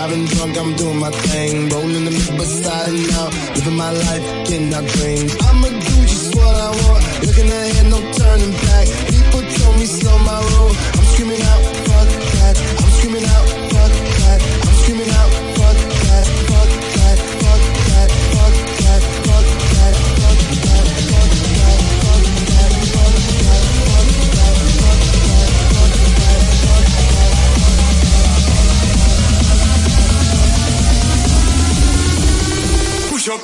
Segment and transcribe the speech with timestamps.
[0.00, 1.68] Driving drunk, I'm doing my thing.
[1.68, 3.34] Rolling the mid beside and out.
[3.54, 5.36] Living my life, getting out dreams.
[5.44, 7.04] I'ma do just what I want.
[7.20, 8.88] Looking ahead, no turning back.
[9.12, 10.74] People told me slow my road.
[10.96, 11.59] I'm screaming out.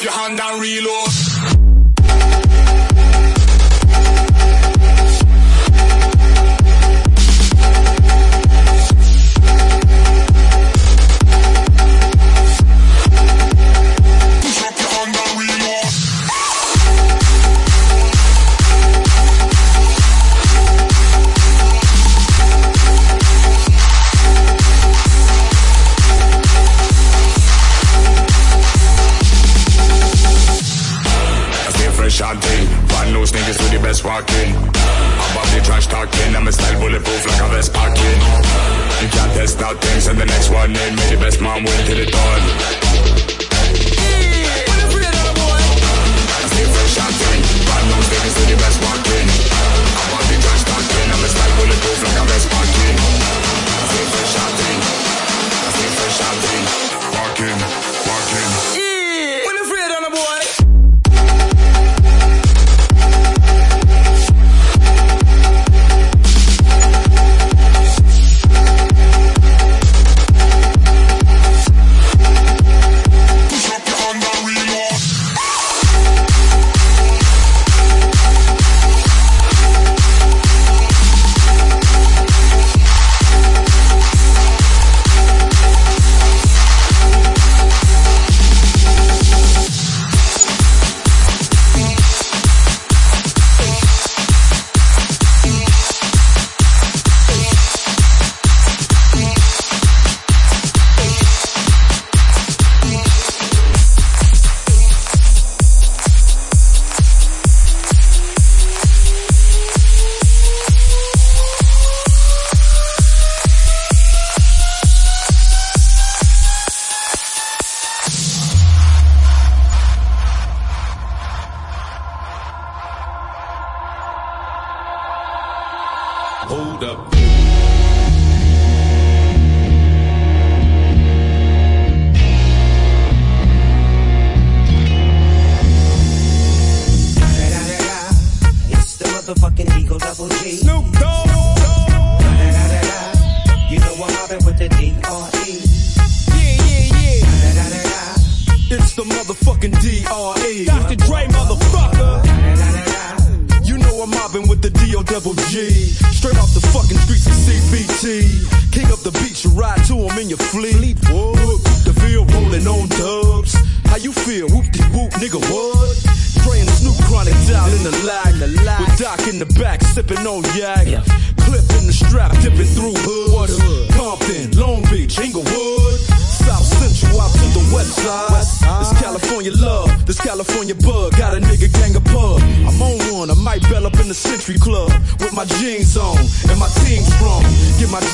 [0.07, 1.26] Your hand and reload.
[34.25, 34.49] The.
[34.49, 38.21] Above the trash talking, I'm a style bulletproof like a vest packing.
[39.03, 41.81] You can't test out things, and the next one in, may the best man win
[46.49, 47.43] stay fresh and clean.
[47.67, 49.29] Brand new sneakers with the best walking.
[50.01, 53.06] Above the trash talking, I'm a style bulletproof like a vest packing.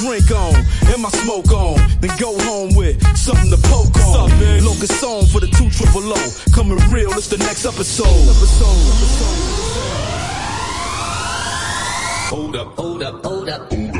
[0.00, 0.54] Drink on
[0.92, 1.76] and my smoke on.
[2.00, 4.30] Then go home with something to poke on.
[4.64, 6.20] Locust song for the two triple O.
[6.54, 8.06] Coming real, it's the next episode.
[12.30, 12.76] Hold up.
[12.76, 13.91] Hold up, hold up.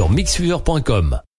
[0.00, 1.29] Sur mixfever.com.